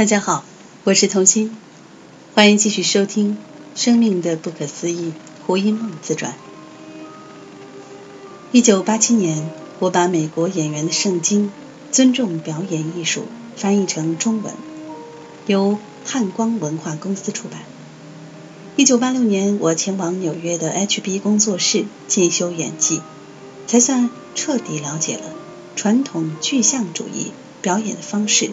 [0.00, 0.46] 大家好，
[0.84, 1.54] 我是童心，
[2.34, 3.36] 欢迎继续收听
[3.78, 5.10] 《生命的不可思议》
[5.46, 6.34] 胡因梦自传。
[8.50, 11.48] 一九八七年，我把美国演员的圣经
[11.92, 13.20] 《尊重表演艺术》
[13.60, 14.54] 翻译成中文，
[15.46, 15.76] 由
[16.06, 17.60] 汉光文化公司出版。
[18.76, 23.02] 一九八六年，我前往纽约的 HB 工作室进修演技，
[23.66, 25.24] 才算彻底了解了
[25.76, 28.52] 传统具象主义表演的方式。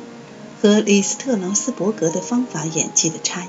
[0.62, 3.48] 和李斯特劳斯伯格的方法演技的差异，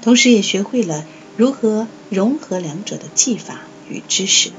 [0.00, 1.04] 同时也学会了
[1.36, 4.50] 如何融合两者的技法与知识。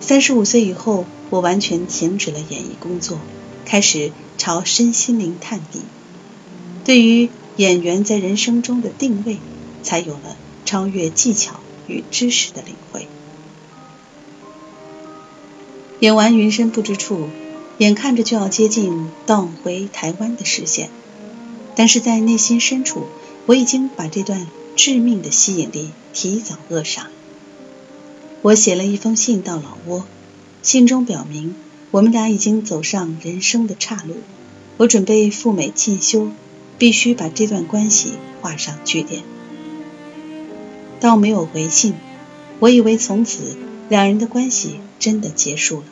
[0.00, 3.20] 三十五岁以后，我完全停止了演艺工作，
[3.64, 5.82] 开始朝身心灵探底。
[6.84, 9.38] 对于演员在人生中的定位，
[9.82, 13.06] 才有了超越技巧与知识的领会。
[16.00, 17.16] 演完《云深不知处》。
[17.78, 20.90] 眼看着就要接近到回台湾的视线，
[21.76, 23.04] 但是在内心深处，
[23.46, 27.08] 我已经把这段致命的吸引力提早扼杀。
[28.42, 30.02] 我写了一封信到老挝，
[30.60, 31.54] 信中表明
[31.92, 34.16] 我们俩已经走上人生的岔路，
[34.76, 36.32] 我准备赴美进修，
[36.78, 39.22] 必须把这段关系画上句点。
[40.98, 41.94] 倒没有回信，
[42.58, 43.56] 我以为从此
[43.88, 45.84] 两人的关系真的结束了。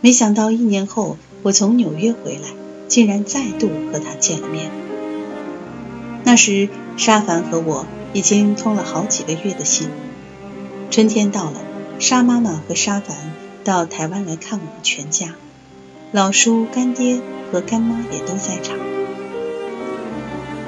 [0.00, 2.48] 没想到一年后，我从纽约回来，
[2.86, 4.70] 竟然再度和他见了面。
[6.24, 9.88] 那时，沙凡和我已经通了好几个月的信。
[10.90, 11.60] 春天到了，
[11.98, 13.16] 沙妈妈和沙凡
[13.64, 15.34] 到台湾来看我们全家，
[16.12, 18.78] 老叔、干爹和干妈也都在场。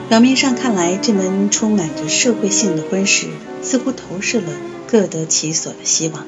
[0.08, 3.28] 表面上看来，这门充满着社会性的婚事
[3.62, 4.48] 似乎投射了
[4.88, 6.26] 各得其所的希望，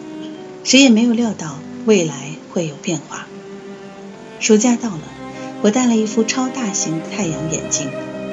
[0.63, 2.32] 谁也没有料到未来。
[2.53, 3.27] 会有变化。
[4.41, 5.03] 暑假到了，
[5.63, 7.91] 我带了一副超大型太阳眼镜，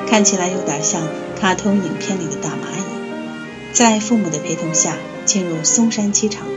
[0.08, 1.08] 看起来有点像
[1.40, 3.74] 卡通影片里的大蚂蚁。
[3.74, 6.48] 在父母的陪同下，进入松山机场，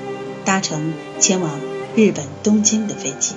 [0.45, 1.61] 搭乘前往
[1.95, 3.35] 日本东京的飞机。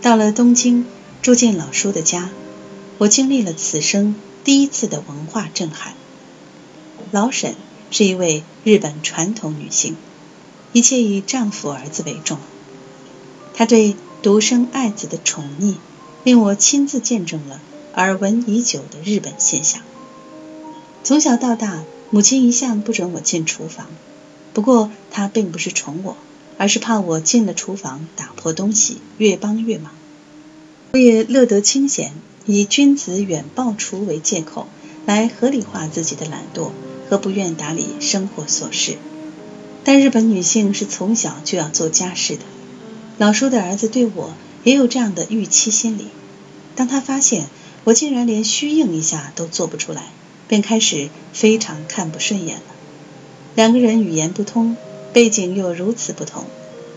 [0.00, 0.86] 到了东京，
[1.20, 2.30] 住进老叔的家，
[2.98, 5.94] 我经历了此生第一次的文化震撼。
[7.10, 7.56] 老沈
[7.90, 9.96] 是一位日本传统女性，
[10.72, 12.38] 一切以丈夫儿子为重。
[13.58, 15.74] 他对独生爱子的宠溺，
[16.22, 17.60] 令我亲自见证了
[17.92, 19.82] 耳闻已久的日本现象。
[21.02, 23.88] 从小到大，母亲一向不准我进厨房，
[24.54, 26.16] 不过她并不是宠我，
[26.56, 29.90] 而是怕我进了厨房打破东西，越帮越忙。
[30.92, 32.12] 我也乐得清闲，
[32.46, 34.68] 以君子远庖厨为借口，
[35.04, 36.70] 来合理化自己的懒惰
[37.10, 38.98] 和不愿打理生活琐事。
[39.82, 42.42] 但日本女性是从小就要做家事的。
[43.18, 46.06] 老叔的儿子对我也有这样的预期心理。
[46.76, 47.46] 当他发现
[47.82, 50.04] 我竟然连虚应一下都做不出来，
[50.46, 52.62] 便开始非常看不顺眼了。
[53.56, 54.76] 两个人语言不通，
[55.12, 56.44] 背景又如此不同，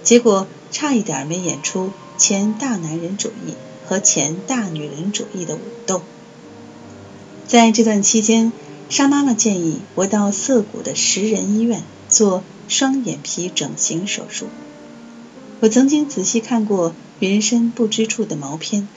[0.03, 3.55] 结果差一点没演出前大男人主义
[3.87, 6.03] 和前大女人主义的武斗。
[7.47, 8.51] 在这段期间，
[8.89, 14.45] 沙妈妈建议我到涩谷的食人医院做双眼皮整形手术。
[15.61, 16.89] 我曾经仔细看过
[17.19, 18.87] 《云深不知处》的毛片，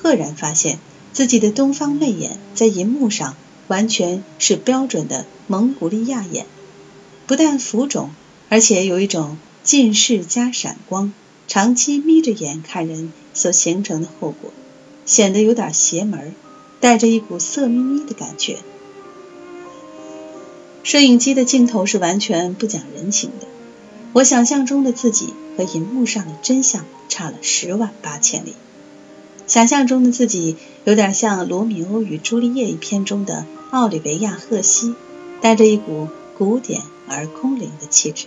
[0.00, 0.78] 赫然发现
[1.12, 3.34] 自己的东方媚眼在银幕上
[3.66, 6.46] 完全是标准的蒙古利亚眼，
[7.26, 8.10] 不但浮肿，
[8.48, 11.12] 而且有一种近视加闪光，
[11.48, 14.52] 长期眯着眼看人所形成的后果，
[15.04, 16.32] 显得有点邪门，
[16.78, 18.58] 带着一股色眯眯的感觉。
[20.84, 23.48] 摄影机的镜头是完全不讲人情的。
[24.14, 28.54] 我想象中的自己和银幕上的真相差了十万八千里。
[29.48, 34.94] 想象中的自己有点像《罗密欧与朱丽叶》一篇中的奥利维亚·赫西，
[35.40, 36.06] 带着一股
[36.38, 38.26] 古典而空灵的气质。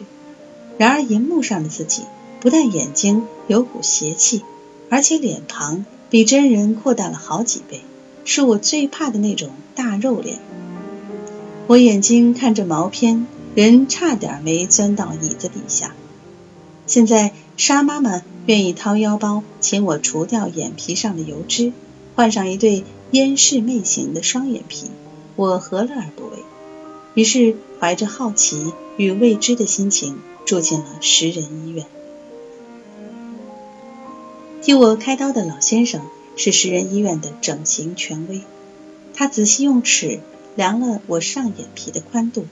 [0.77, 2.03] 然而，银幕上的自己
[2.41, 4.41] 不但眼睛有股邪气，
[4.89, 7.79] 而且脸庞比真人扩大了好几倍，
[8.25, 10.38] 是我最怕的那种大肉脸。
[11.67, 13.25] 我眼睛看着毛片。
[13.57, 15.95] 人差点没钻到椅子底下。
[16.86, 21.74] 现在沙妈妈愿意掏腰包请我除掉眼皮上的油脂，
[22.15, 24.92] 换上一对燕氏媚型的双眼皮，
[25.36, 26.44] 我何乐而不为？
[27.15, 31.88] 于是怀着好奇与未知的心情住进了食人医院。
[34.62, 36.03] 替我开刀的老先生
[36.36, 38.44] 是食人医院的整形权威，
[39.15, 40.19] 他仔细用尺
[40.56, 42.45] 量了我上眼皮的宽度。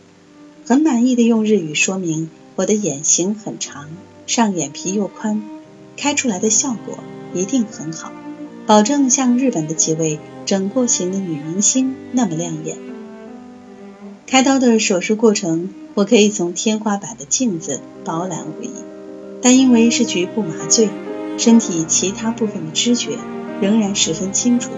[0.68, 3.88] 很满意的用日语说明我的眼型很长，
[4.26, 5.44] 上眼皮又宽，
[5.96, 6.98] 开出来的效果
[7.36, 8.12] 一定很好。
[8.66, 10.18] 保证像日本的几位
[10.48, 12.78] 整过型的女明星那么亮眼。
[14.26, 18.72] 开刀的手术过程，我可以从天花板的镜子饱览无遗，
[19.44, 20.90] 但因为是局部麻醉，
[21.38, 23.20] 身体其他部分的知觉
[23.62, 24.72] 仍然十分清楚。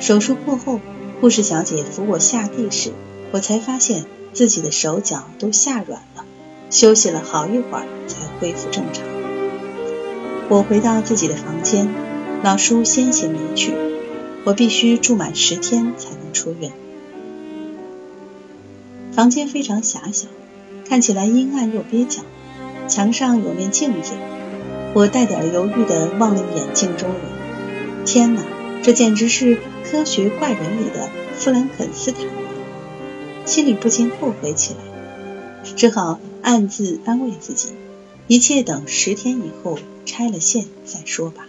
[0.00, 0.80] 手术过后，
[1.22, 2.92] 护士小姐扶我下地时，
[3.30, 6.24] 我才发现自己的手脚都吓软了，
[6.70, 9.04] 休息了好一会儿才恢复正常。
[10.48, 11.88] 我回到自己的房间，
[12.42, 13.74] 老叔先行离去，
[14.44, 16.72] 我必须住满十天才能出院。
[19.12, 20.28] 房间非常狭小，
[20.88, 22.22] 看起来阴暗又蹩脚。
[22.88, 24.12] 墙上有面镜子，
[24.92, 28.04] 我带点犹豫地望了眼镜中人。
[28.04, 28.42] 天哪，
[28.82, 32.41] 这简直是科学怪人里的弗兰肯斯坦！
[33.44, 34.78] 心里不禁后悔起来，
[35.76, 37.68] 只好暗自安慰自己：
[38.28, 41.48] 一切等十天以后拆了线再说吧。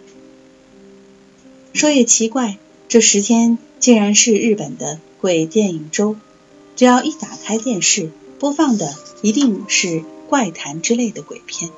[1.74, 2.58] 说也奇怪，
[2.88, 6.16] 这十天竟然是日本的鬼电影周。
[6.76, 8.10] 只要一打开电视，
[8.40, 11.72] 播放的一定是怪谈之类的鬼片。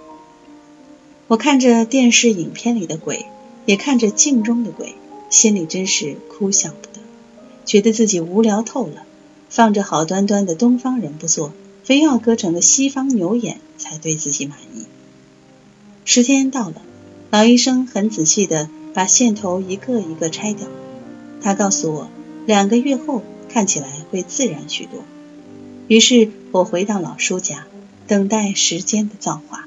[1.27, 3.25] 我看着电视影片里的鬼，
[3.65, 4.95] 也看着镜中的鬼，
[5.29, 7.01] 心里真是哭笑不得，
[7.65, 9.05] 觉得自己无聊透了。
[9.49, 11.53] 放着好端端的东方人不做，
[11.83, 14.85] 非要割成了西方牛眼才对自己满意。
[16.05, 16.81] 时间到了，
[17.31, 20.67] 老医生很仔细地把线头一个一个拆掉。
[21.41, 22.09] 他告诉我，
[22.45, 23.23] 两个月后。
[23.47, 25.05] 看起来会自然许多。
[25.87, 27.65] 于是我回到老叔家，
[28.05, 29.65] 等待时间的造化。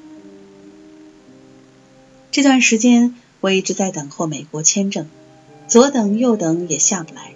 [2.30, 5.06] 这段时间我一直在等候美国签证，
[5.68, 7.32] 左等右等也下不来。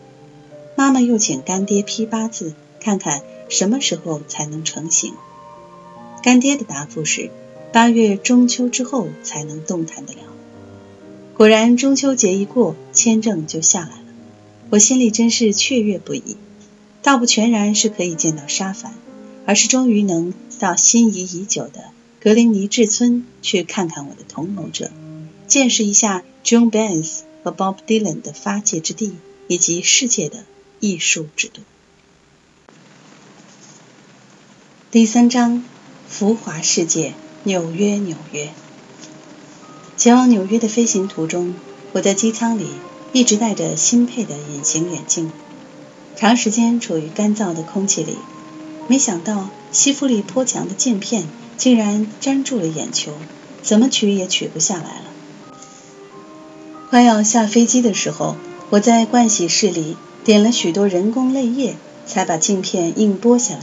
[0.82, 5.14] 妈妈又请干爹批八字，看看什么时候才能成行。
[6.25, 7.31] 干爹的答复是
[7.73, 10.23] 八月中秋之后才能动弹得了。
[11.34, 14.02] 果然中秋节一过，签证就下来了。
[14.70, 16.37] 我心里真是雀跃不已，
[17.00, 18.93] 倒不全然是可以见到沙凡，
[19.46, 21.84] 而是终于能到心仪已久的
[22.20, 24.90] 格林尼治村去看看我的同谋者，
[25.46, 29.12] 见识一下 John Bens 和 Bob Dylan 的发迹之地
[29.46, 30.38] 以及世界的
[30.82, 31.61] 艺术之都。
[34.90, 35.62] 第三章：
[36.08, 37.14] 浮华世界，
[37.44, 38.50] 纽约，纽约。
[39.96, 41.55] 前往纽约的飞行途中，
[41.93, 42.67] 我在机舱里。
[43.12, 45.31] 一直戴着新配的隐形眼镜，
[46.17, 48.17] 长时间处于干燥的空气里，
[48.88, 53.12] 没想到吸附力颇强的镜片竟然粘住了眼球，
[53.62, 55.05] 怎么取也取不下来了。
[56.88, 58.37] 快要下飞机的时候，
[58.70, 61.74] 我在盥洗室里点了许多人工泪液，
[62.06, 63.60] 才把镜片硬剥下来。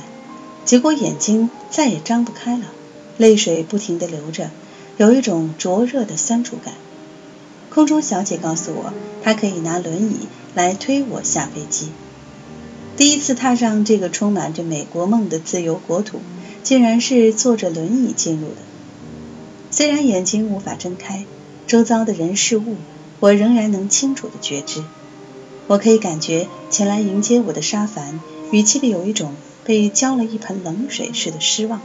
[0.66, 2.66] 结果眼睛再也张不开了，
[3.18, 4.52] 泪水不停地流着，
[4.98, 6.74] 有一种灼热的酸楚感。
[7.70, 11.90] 空中小姐告诉我，她可以拿轮椅来推我下飞机。
[12.98, 16.20] 第一次踏上这个充满着美国梦的自由国土，
[16.62, 18.56] 竟然是坐着轮椅进入的。
[19.72, 21.24] 虽然眼睛无法睁开，
[21.66, 22.76] 周遭的人事物
[23.22, 24.84] 我仍然能清楚的觉知。
[25.70, 28.20] 我可以感觉前来迎接我的沙凡
[28.52, 29.34] 语气里有一种
[29.64, 31.80] 被浇了一盆冷水似的失望。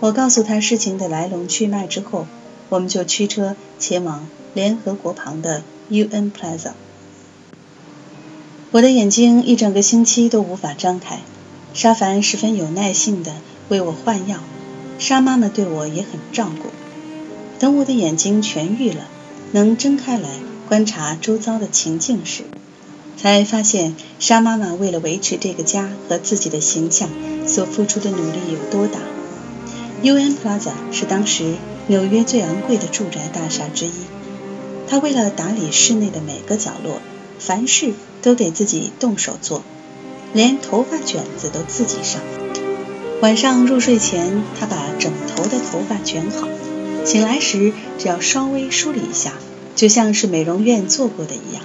[0.00, 2.26] 我告诉他事情的来龙去脉之后，
[2.70, 4.26] 我们就驱车前往。
[4.54, 6.72] 联合国旁的 UN Plaza，
[8.72, 11.20] 我的眼睛一整个星期都无法张开。
[11.74, 13.34] 沙凡十分有耐性的
[13.68, 14.38] 为我换药，
[14.98, 16.70] 沙妈妈对我也很照顾。
[17.60, 19.06] 等我的眼睛痊愈了，
[19.52, 20.28] 能睁开来
[20.66, 22.42] 观察周遭的情境时，
[23.20, 27.10] 才发现沙妈妈为了维持这个家和自己的形象
[27.46, 29.00] 所付出的努力有多大。
[30.02, 31.54] UN Plaza 是当时
[31.88, 33.92] 纽约最昂贵的住宅大厦之一。
[34.88, 37.00] 他为了打理室内的每个角落，
[37.40, 39.62] 凡事都得自己动手做，
[40.32, 42.22] 连头发卷子都自己上。
[43.20, 46.46] 晚上入睡前，他把枕头的头发卷好，
[47.04, 49.32] 醒来时只要稍微梳理一下，
[49.74, 51.64] 就像是美容院做过的一样。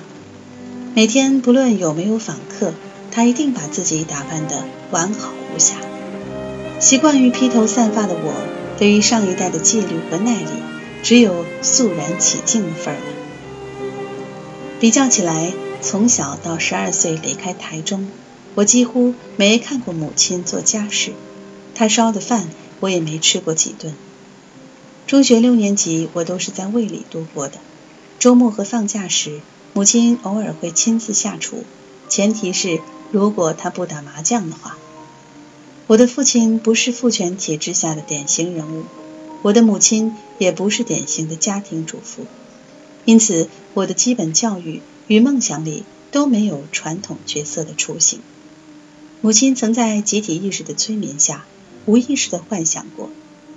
[0.95, 2.71] 每天不论有没有访客，
[3.09, 5.77] 他一定把自己打扮得完好无瑕。
[6.79, 8.33] 习惯于披头散发的我，
[8.77, 10.49] 对于上一代的纪律和耐力。
[11.01, 13.03] 只有肃然起敬的份儿了。
[14.79, 18.07] 比较起来，从小到十二岁离开台中，
[18.55, 21.11] 我几乎没看过母亲做家事，
[21.75, 22.47] 她烧的饭
[22.79, 23.93] 我也没吃过几顿。
[25.05, 27.55] 中学六年级，我都是在胃里度过的。
[28.17, 29.41] 周末和放假时，
[29.75, 31.63] 母亲偶尔会亲自下厨，
[32.07, 32.79] 前提是
[33.11, 34.77] 如果她不打麻将的话。
[35.87, 38.83] 我的父亲不是父权体制下的典型人物。
[39.41, 42.25] 我的母亲也不是典型的家庭主妇，
[43.03, 48.21] 因此我的基本教育与梦想里都没有传统角色的雏形。
[49.19, 51.45] 母亲曾在集体意识的催眠下，
[51.85, 53.09] 无意识的幻想过，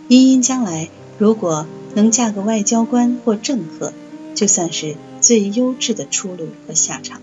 [0.09, 3.93] 茵茵将来如果能嫁个外交官或政客，
[4.35, 4.97] 就算是
[5.27, 7.21] 最优质的出路和下场。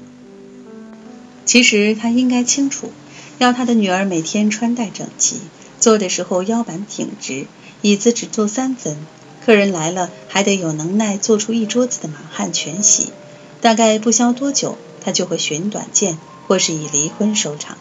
[1.45, 2.91] 其实他应该清楚，
[3.37, 5.37] 要他的女儿每天穿戴整齐，
[5.79, 7.45] 坐的时候腰板挺直，
[7.81, 8.97] 椅子只坐三分，
[9.45, 13.13] 客人来了还得有能耐做出一桌子的满汉全席。
[13.61, 17.77] 大概不消多久，他就会寻短见，或是以离婚收场。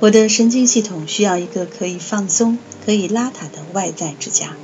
[0.00, 2.56] 我的神经系统需要一个可以放松、
[2.86, 4.56] 可以邋遢的外在之家，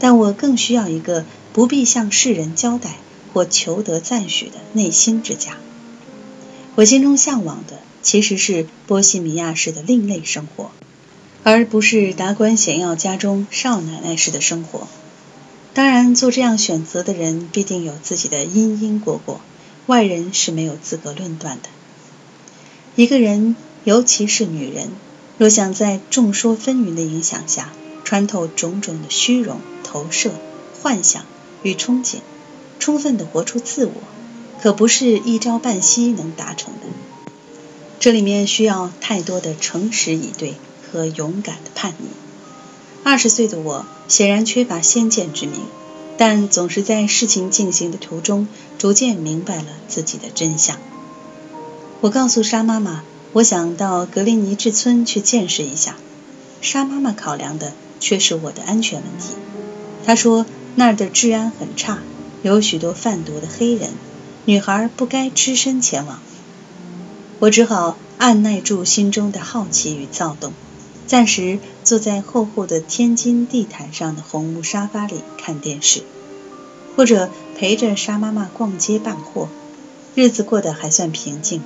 [0.00, 2.96] 但我更需要一个不必向世人交代
[3.32, 5.56] 或求得赞许的内心之家。
[6.74, 10.70] 我心中向往的其实是波西米亚式的另类生活，
[11.42, 14.86] 而不是达官显要家中少奶奶式的生活。
[15.74, 19.40] 当然，做这样选择的人必定有自己的因因果果，
[19.86, 21.68] 外人是没有资格论断的。
[22.96, 23.56] 一个人。
[23.84, 24.92] 尤其是女人，
[25.38, 27.72] 若想在众说纷纭的影响下
[28.04, 30.30] 穿透种种的虚荣、投射、
[30.80, 31.24] 幻想
[31.64, 32.18] 与憧憬，
[32.82, 33.92] 充分的活出自我，
[34.60, 36.80] 可不是一朝半夕能达成的。
[38.00, 40.56] 这里面需要太多的诚实以对
[40.90, 42.08] 和勇敢的叛逆。
[43.04, 45.60] 二十岁的我显然缺乏先见之明，
[46.18, 48.48] 但总是在事情进行的途中，
[48.78, 50.76] 逐渐明白了自己的真相。
[52.00, 53.04] 我告诉沙妈妈。
[53.32, 55.94] 我想到格林尼治村去见识一下，
[56.60, 59.34] 沙妈妈考量的却是我的安全问题。
[60.04, 62.00] 她说那儿的治安很差，
[62.42, 63.90] 有许多贩毒的黑人，
[64.44, 66.20] 女孩不该只身前往。
[67.38, 70.52] 我只好按耐住心中的好奇与躁动，
[71.06, 76.02] 暂时坐在厚厚的天津地毯上的红木沙发里看电视，
[76.96, 79.48] 或者陪着沙妈妈逛街办货，
[80.14, 81.62] 日子过得还算平静，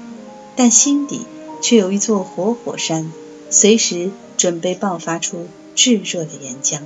[0.54, 1.22] 但心底。
[1.62, 3.10] 却有一座活火山，
[3.48, 6.80] 随时准备爆发出炙热的岩浆。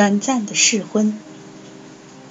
[0.00, 1.18] 短暂的试婚，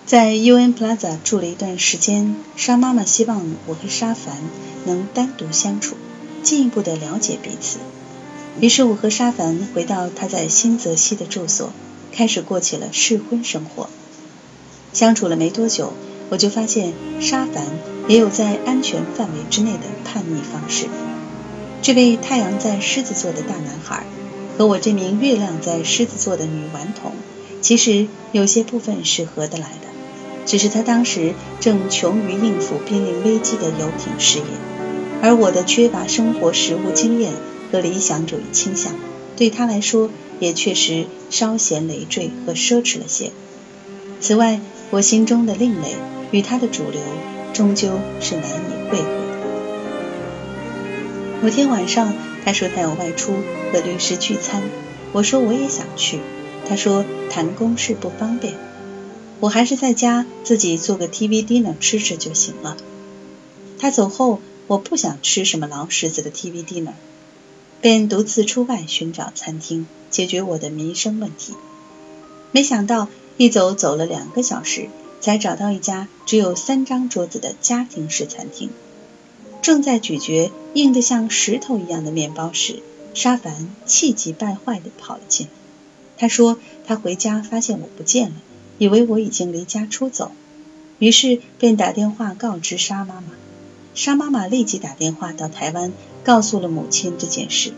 [0.07, 4.37] 在 UN Plaza 住了一段时间，沙妈妈希望我和沙凡
[4.87, 5.95] 能单独相处，
[6.41, 7.77] 进一步的了解彼此。
[8.59, 11.71] 于是我和沙凡回到他在新泽西的住所，
[12.11, 13.87] 开始过起了试婚生活。
[14.91, 15.93] 相处了没多久。
[16.31, 17.67] 我就发现沙凡
[18.07, 20.87] 也有在安全范围之内的叛逆方式。
[21.83, 24.07] 这位太阳在狮子座的大男孩
[24.57, 27.13] 和我这名月亮在狮子座的女顽童，
[27.69, 29.89] 其实有些部分是合得来的。
[30.47, 34.45] 只是他当时正穷于应付濒临危机的游艇事业，
[35.21, 37.31] 而我的缺乏生活实务经验
[37.71, 38.95] 和理想主义倾向，
[39.37, 40.09] 对他来说
[40.39, 43.29] 也确实稍显累赘和奢侈了些。
[44.19, 44.59] 此外，
[44.89, 45.95] 我心中的另类。
[46.31, 46.99] 与他的主流
[47.53, 49.19] 终究是难以汇合的。
[51.43, 53.33] 某天晚上，他说他要外出
[53.71, 54.63] 和律师聚餐，
[55.11, 56.19] 我说我也想去，
[56.67, 58.55] 他说谈公事不方便，
[59.39, 62.75] 我还是在家自己做个 TV dinner 吃吃就行了。
[63.77, 66.93] 他走后，我不想吃什么劳什子的 TV dinner，
[67.81, 71.53] 便独自出外寻找餐厅，解决我的民生问题。
[72.51, 73.07] 没想到
[73.37, 74.89] 一走走了两个小时。
[75.21, 78.69] 才找到一家只有三张桌子的家庭式餐厅。
[79.61, 82.81] 正在咀嚼硬得像石头一样的面包时，
[83.13, 85.51] 沙凡气急败坏地跑了进来。
[86.19, 88.35] 他说他回家发现我不见了，
[88.77, 90.31] 以为我已经离家出走，
[90.99, 93.31] 于是便打电话告知沙妈妈。
[93.95, 95.91] 沙妈妈立即打电话到台湾，
[96.23, 97.73] 告诉了母亲这件事。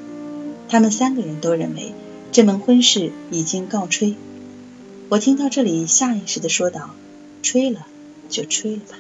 [0.68, 1.94] 他们三个人都认为
[2.32, 4.16] 这门婚事已经告吹。
[5.10, 6.92] 我听到这里，下意识地说道。
[7.44, 7.88] 吹了
[8.30, 9.00] 就吹了吧。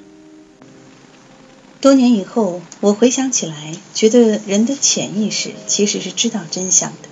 [1.79, 7.10] 多年以后，我回想起来，觉得人的潜意识其实是知道真相的，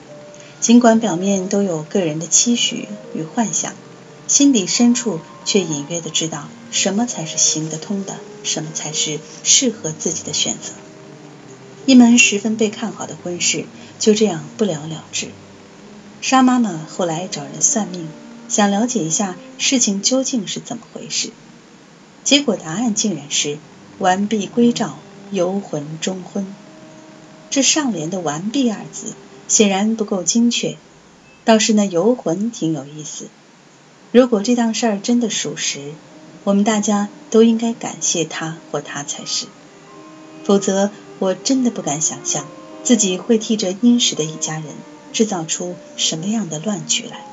[0.62, 3.74] 尽管表面都有个人的期许与幻想，
[4.28, 10.74] 心底深处却隐约的知道什么才是行得通的，什么才是适合自己的选择。
[11.86, 13.66] 一门十分被看好的婚事
[14.00, 15.30] 就这样不了了之。
[16.22, 18.08] 沙妈妈后来找人算命。
[18.50, 21.30] 想了解一下事情究竟是怎么回事，
[22.24, 23.60] 结果答案竟然是
[24.00, 24.98] “完璧归赵，
[25.30, 26.52] 游魂终婚”。
[27.52, 29.14] 这上联的“完璧”二字
[29.50, 30.78] 显然不够精确，
[31.44, 33.26] 倒是那游魂挺有意思。
[34.14, 35.80] 如果这档事儿真的属实，
[36.44, 39.48] 我们大家都应该感谢他或他才是，
[40.46, 42.46] 否则我真的不敢想象
[42.84, 44.66] 自己会替这殷实的一家人
[45.14, 47.26] 制造出什么样的乱局来。